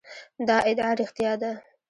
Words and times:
دا 0.47 0.57
ادعا 0.69 0.91
رښتیا 0.99 1.33
ده. 1.41 1.51